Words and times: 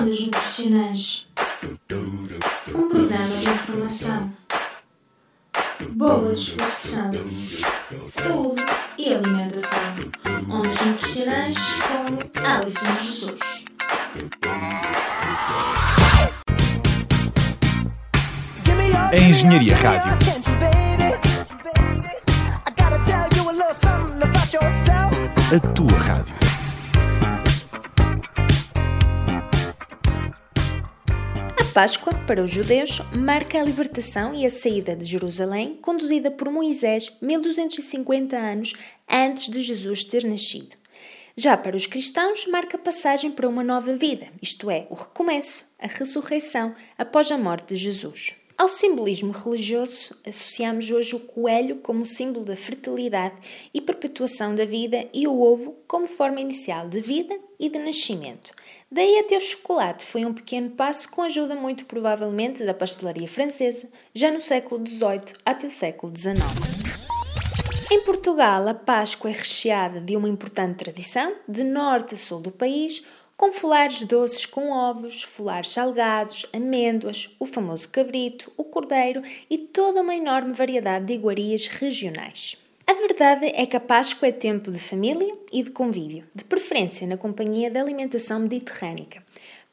Ondas 0.00 0.20
Nutricionais 0.20 1.28
Um 2.74 2.88
programa 2.88 3.26
de 3.26 3.50
informação, 3.50 4.32
boa 5.90 6.32
disposição, 6.32 7.10
saúde 8.08 8.62
e 8.96 9.12
alimentação. 9.12 9.78
Ondas 10.48 10.86
Nutricionais 10.86 11.82
com 11.82 12.40
Alison 12.40 12.86
Jesus. 13.02 13.64
A 19.10 19.16
Engenharia 19.16 19.76
Rádio. 19.76 20.12
A 25.52 25.60
tua 25.74 25.98
rádio. 25.98 26.49
Páscoa, 31.74 32.12
para 32.26 32.42
os 32.42 32.50
judeus, 32.50 32.98
marca 33.16 33.60
a 33.60 33.62
libertação 33.62 34.34
e 34.34 34.44
a 34.44 34.50
saída 34.50 34.96
de 34.96 35.04
Jerusalém, 35.04 35.78
conduzida 35.80 36.28
por 36.28 36.50
Moisés 36.50 37.16
1250 37.22 38.36
anos 38.36 38.72
antes 39.08 39.48
de 39.48 39.62
Jesus 39.62 40.02
ter 40.02 40.24
nascido. 40.24 40.74
Já 41.36 41.56
para 41.56 41.76
os 41.76 41.86
cristãos, 41.86 42.44
marca 42.46 42.76
a 42.76 42.80
passagem 42.80 43.30
para 43.30 43.48
uma 43.48 43.62
nova 43.62 43.94
vida, 43.96 44.26
isto 44.42 44.68
é, 44.68 44.88
o 44.90 44.94
recomeço, 44.94 45.64
a 45.78 45.86
ressurreição 45.86 46.74
após 46.98 47.30
a 47.30 47.38
morte 47.38 47.74
de 47.74 47.76
Jesus. 47.76 48.34
Ao 48.58 48.68
simbolismo 48.68 49.30
religioso, 49.30 50.16
associamos 50.26 50.90
hoje 50.90 51.14
o 51.14 51.20
coelho 51.20 51.76
como 51.76 52.04
símbolo 52.04 52.44
da 52.44 52.56
fertilidade 52.56 53.36
e 53.72 53.80
perpetuação 53.80 54.56
da 54.56 54.64
vida 54.64 55.08
e 55.14 55.26
o 55.28 55.40
ovo 55.40 55.76
como 55.86 56.08
forma 56.08 56.40
inicial 56.40 56.88
de 56.88 57.00
vida 57.00 57.38
e 57.60 57.68
de 57.68 57.78
nascimento. 57.78 58.52
Daí 58.90 59.18
até 59.18 59.36
o 59.36 59.40
chocolate 59.40 60.06
foi 60.06 60.24
um 60.24 60.32
pequeno 60.34 60.70
passo 60.70 61.08
com 61.10 61.22
ajuda 61.22 61.54
muito 61.54 61.84
provavelmente 61.84 62.64
da 62.64 62.74
pastelaria 62.74 63.28
francesa, 63.28 63.88
já 64.12 64.32
no 64.32 64.40
século 64.40 64.84
XVIII 64.84 65.34
até 65.44 65.66
o 65.66 65.70
século 65.70 66.12
XIX. 66.16 66.40
Em 67.92 68.02
Portugal, 68.02 68.66
a 68.66 68.74
Páscoa 68.74 69.30
é 69.30 69.34
recheada 69.34 70.00
de 70.00 70.16
uma 70.16 70.28
importante 70.28 70.78
tradição, 70.78 71.34
de 71.46 71.62
norte 71.62 72.14
a 72.14 72.16
sul 72.16 72.40
do 72.40 72.50
país, 72.50 73.04
com 73.36 73.52
folares 73.52 74.04
doces 74.04 74.44
com 74.44 74.70
ovos, 74.70 75.22
folares 75.22 75.70
salgados, 75.70 76.46
amêndoas, 76.52 77.34
o 77.38 77.46
famoso 77.46 77.88
cabrito, 77.88 78.52
o 78.56 78.64
cordeiro 78.64 79.22
e 79.48 79.58
toda 79.58 80.02
uma 80.02 80.14
enorme 80.14 80.52
variedade 80.52 81.06
de 81.06 81.14
iguarias 81.14 81.66
regionais. 81.66 82.56
A 82.90 82.94
verdade 82.94 83.52
é 83.54 83.66
que 83.66 83.76
a 83.76 83.80
Páscoa 83.80 84.26
é 84.30 84.32
tempo 84.32 84.68
de 84.68 84.80
família 84.80 85.32
e 85.52 85.62
de 85.62 85.70
convívio, 85.70 86.24
de 86.34 86.42
preferência 86.42 87.06
na 87.06 87.16
companhia 87.16 87.70
da 87.70 87.80
alimentação 87.80 88.40
mediterrânica. 88.40 89.22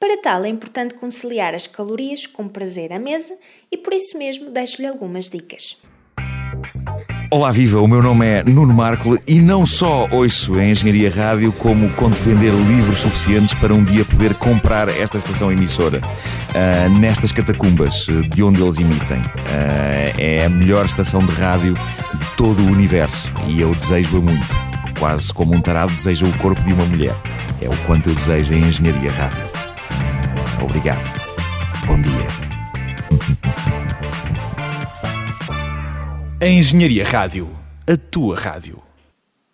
Para 0.00 0.20
tal, 0.20 0.44
é 0.44 0.48
importante 0.48 0.94
conciliar 0.94 1.54
as 1.54 1.68
calorias 1.68 2.26
com 2.26 2.48
prazer 2.48 2.92
à 2.92 2.98
mesa 2.98 3.32
e 3.70 3.76
por 3.76 3.92
isso 3.92 4.18
mesmo 4.18 4.50
deixo-lhe 4.50 4.88
algumas 4.88 5.28
dicas. 5.28 5.80
Olá, 7.30 7.50
viva! 7.52 7.80
O 7.80 7.86
meu 7.86 8.02
nome 8.02 8.26
é 8.26 8.42
Nuno 8.42 8.74
Marco 8.74 9.18
e 9.26 9.40
não 9.40 9.64
só 9.64 10.06
ouço 10.10 10.58
a 10.58 10.64
Engenharia 10.64 11.10
Rádio, 11.10 11.52
como 11.52 11.92
conto 11.94 12.16
vender 12.16 12.52
livros 12.52 12.98
suficientes 12.98 13.54
para 13.54 13.72
um 13.72 13.82
dia 13.82 14.04
poder 14.04 14.34
comprar 14.34 14.88
esta 14.88 15.18
estação 15.18 15.50
emissora 15.50 16.00
uh, 16.00 16.98
nestas 17.00 17.32
catacumbas 17.32 18.06
de 18.28 18.42
onde 18.42 18.62
eles 18.62 18.78
emitem. 18.78 19.18
Uh, 19.18 20.20
é 20.20 20.44
a 20.44 20.48
melhor 20.48 20.84
estação 20.84 21.20
de 21.20 21.32
rádio 21.32 21.74
todo 22.36 22.62
o 22.62 22.66
universo 22.66 23.28
e 23.48 23.60
eu 23.60 23.74
desejo-a 23.74 24.20
muito. 24.20 24.64
Quase 24.98 25.32
como 25.32 25.54
um 25.54 25.60
tarado 25.60 25.92
deseja 25.92 26.26
o 26.26 26.38
corpo 26.38 26.62
de 26.62 26.72
uma 26.72 26.84
mulher. 26.84 27.14
É 27.60 27.68
o 27.68 27.86
quanto 27.86 28.10
eu 28.10 28.14
desejo 28.14 28.52
a 28.52 28.56
Engenharia 28.56 29.10
Rádio. 29.10 29.50
Obrigado. 30.62 31.02
Bom 31.86 32.00
dia. 32.00 32.12
A 36.40 36.46
Engenharia 36.46 37.04
Rádio. 37.04 37.48
A 37.86 37.96
tua 37.96 38.36
rádio. 38.36 38.82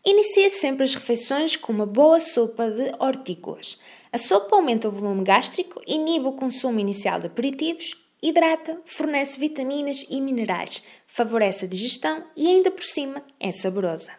Inicia 0.05 0.49
sempre 0.49 0.85
as 0.85 0.95
refeições 0.95 1.57
com 1.57 1.73
uma 1.73 1.85
boa 1.85 2.21
sopa 2.21 2.71
de 2.71 2.93
hortícolas. 2.99 3.79
A 4.13 4.19
sopa 4.19 4.57
aumenta 4.57 4.89
o 4.89 4.93
volume 4.93 5.23
gástrico, 5.23 5.81
inibe 5.87 6.27
o 6.27 6.33
consumo 6.33 6.81
inicial 6.81 7.21
de 7.21 7.27
aperitivos, 7.27 8.10
hidrata, 8.23 8.81
fornece 8.85 9.39
vitaminas 9.39 10.05
e 10.09 10.21
minerais, 10.21 10.83
favorece 11.07 11.65
a 11.65 11.69
digestão 11.69 12.25
e 12.37 12.47
ainda 12.47 12.71
por 12.71 12.85
cima 12.85 13.25
é 13.39 13.51
saborosa. 13.51 14.13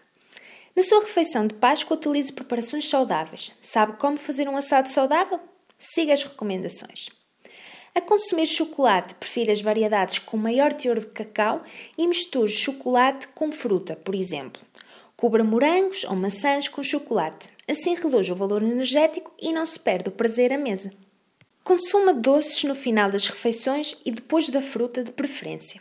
Na 0.75 0.81
sua 0.81 1.01
refeição 1.01 1.45
de 1.45 1.53
Páscoa 1.55 1.97
utilize 1.97 2.31
preparações 2.31 2.87
saudáveis. 2.87 3.51
Sabe 3.61 3.97
como 3.97 4.17
fazer 4.17 4.47
um 4.47 4.55
assado 4.55 4.87
saudável? 4.87 5.39
Siga 5.77 6.13
as 6.13 6.23
recomendações. 6.23 7.09
A 7.93 7.99
consumir 7.99 8.45
chocolate, 8.45 9.13
prefira 9.15 9.51
as 9.51 9.59
variedades 9.59 10.17
com 10.17 10.37
maior 10.37 10.71
teor 10.71 10.97
de 10.97 11.07
cacau 11.07 11.61
e 11.97 12.07
misture 12.07 12.49
chocolate 12.49 13.27
com 13.29 13.51
fruta, 13.51 13.97
por 13.97 14.15
exemplo. 14.15 14.61
Cubra 15.17 15.43
morangos 15.43 16.05
ou 16.05 16.15
maçãs 16.15 16.69
com 16.69 16.81
chocolate. 16.81 17.49
Assim 17.69 17.93
reduz 17.93 18.29
o 18.29 18.35
valor 18.35 18.63
energético 18.63 19.33
e 19.37 19.51
não 19.51 19.65
se 19.65 19.77
perde 19.77 20.07
o 20.07 20.11
prazer 20.11 20.53
à 20.53 20.57
mesa. 20.57 20.91
Consuma 21.63 22.11
doces 22.11 22.63
no 22.63 22.73
final 22.73 23.11
das 23.11 23.27
refeições 23.27 23.95
e 24.03 24.11
depois 24.11 24.49
da 24.49 24.61
fruta 24.61 25.03
de 25.03 25.11
preferência. 25.11 25.79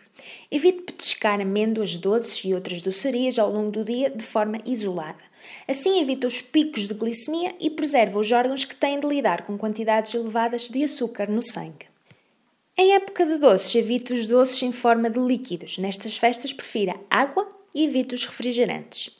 Evite 0.51 0.83
petiscar 0.83 1.41
amêndoas 1.41 1.97
doces 1.97 2.45
e 2.45 2.53
outras 2.53 2.83
doçarias 2.83 3.39
ao 3.39 3.51
longo 3.51 3.71
do 3.71 3.85
dia 3.85 4.11
de 4.11 4.23
forma 4.23 4.59
isolada. 4.67 5.31
Assim 5.67 6.01
evita 6.01 6.27
os 6.27 6.43
picos 6.43 6.87
de 6.87 6.95
glicemia 6.95 7.55
e 7.59 7.71
preserva 7.71 8.21
os 8.21 8.31
órgãos 8.31 8.65
que 8.65 8.77
têm 8.77 9.01
de 9.01 9.07
lidar 9.07 9.47
com 9.47 9.57
quantidades 9.57 10.13
elevadas 10.13 10.69
de 10.69 10.85
açúcar 10.85 11.31
no 11.31 11.41
sangue. 11.41 11.87
Em 12.77 12.95
época 12.95 13.25
de 13.25 13.39
doces, 13.39 13.75
evite 13.75 14.13
os 14.13 14.27
doces 14.27 14.63
em 14.63 14.73
forma 14.73 15.09
de 15.09 15.19
líquidos. 15.19 15.79
Nestas 15.79 16.17
festas, 16.17 16.53
prefira 16.53 16.95
água 17.09 17.51
e 17.75 17.85
evite 17.85 18.15
os 18.15 18.27
refrigerantes. 18.27 19.20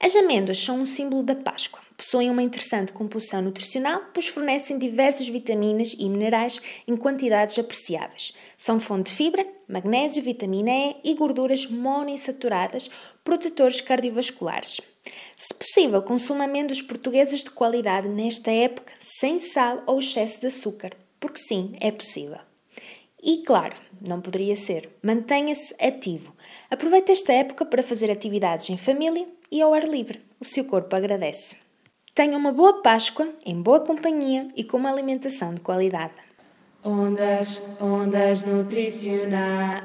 As 0.00 0.14
amêndoas 0.16 0.58
são 0.58 0.80
um 0.80 0.86
símbolo 0.86 1.22
da 1.22 1.34
Páscoa. 1.34 1.80
Possuem 1.96 2.28
uma 2.28 2.42
interessante 2.42 2.92
composição 2.92 3.40
nutricional, 3.40 4.02
pois 4.12 4.26
fornecem 4.26 4.78
diversas 4.78 5.28
vitaminas 5.28 5.94
e 5.98 6.08
minerais 6.08 6.60
em 6.86 6.96
quantidades 6.96 7.58
apreciáveis. 7.58 8.34
São 8.58 8.80
fonte 8.80 9.10
de 9.10 9.16
fibra, 9.16 9.46
magnésio, 9.68 10.22
vitamina 10.22 10.70
E 10.70 10.96
e 11.04 11.14
gorduras 11.14 11.66
monoinsaturadas, 11.66 12.90
protetores 13.22 13.80
cardiovasculares. 13.80 14.80
Se 15.36 15.54
possível, 15.54 16.02
consuma 16.02 16.44
amêndoas 16.44 16.82
portuguesas 16.82 17.44
de 17.44 17.50
qualidade 17.50 18.08
nesta 18.08 18.50
época, 18.50 18.92
sem 18.98 19.38
sal 19.38 19.82
ou 19.86 20.00
excesso 20.00 20.40
de 20.40 20.46
açúcar, 20.48 20.92
porque 21.20 21.38
sim, 21.38 21.76
é 21.80 21.92
possível. 21.92 22.38
E 23.22 23.38
claro, 23.38 23.76
não 24.06 24.20
poderia 24.20 24.56
ser, 24.56 24.90
mantenha-se 25.02 25.74
ativo. 25.82 26.34
Aproveite 26.68 27.12
esta 27.12 27.32
época 27.32 27.64
para 27.64 27.82
fazer 27.82 28.10
atividades 28.10 28.68
em 28.68 28.76
família 28.76 29.26
e 29.50 29.60
ao 29.62 29.74
ar 29.74 29.86
livre. 29.86 30.20
O 30.40 30.44
seu 30.44 30.64
corpo 30.64 30.94
agradece. 30.94 31.56
Tenha 32.14 32.38
uma 32.38 32.52
boa 32.52 32.82
Páscoa, 32.82 33.28
em 33.44 33.60
boa 33.60 33.80
companhia 33.80 34.46
e 34.56 34.62
com 34.62 34.76
uma 34.76 34.90
alimentação 34.90 35.52
de 35.52 35.60
qualidade. 35.60 36.14
Ondas, 36.84 37.62
ondas 37.80 38.42
nutricionais. 38.42 39.82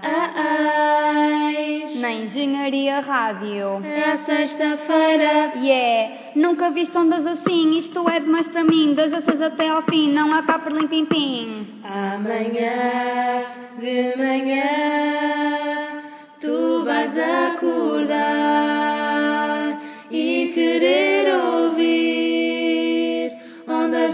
Na 1.95 2.11
Engenharia 2.11 2.99
Rádio. 2.99 3.83
É 3.85 4.11
a 4.11 4.17
sexta-feira. 4.17 5.53
Yeah, 5.55 6.33
nunca 6.35 6.69
viste 6.69 6.97
ondas 6.97 7.25
assim. 7.25 7.71
Isto 7.71 8.07
é 8.09 8.19
demais 8.19 8.49
para 8.49 8.65
mim. 8.65 8.93
Das 8.93 9.13
a 9.13 9.21
seis 9.21 9.41
até 9.41 9.69
ao 9.69 9.81
fim. 9.81 10.11
Não 10.11 10.33
há 10.33 10.43
cá 10.43 10.59
por 10.59 10.73
limpim 10.73 11.05
pim. 11.05 11.67
Amanhã 11.83 13.45
de 13.79 14.15
manhã 14.17 15.58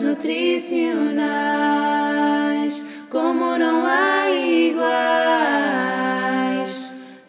nutricionais 0.01 2.83
como 3.09 3.57
não 3.57 3.85
há 3.85 4.29
iguais. 4.29 4.85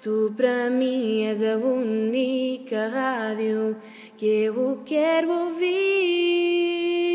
Tu 0.00 0.32
para 0.36 0.70
mim 0.70 1.24
és 1.24 1.42
a 1.42 1.56
única 1.56 2.86
rádio 2.88 3.76
que 4.16 4.44
eu 4.44 4.80
quero 4.84 5.30
ouvir. 5.30 7.05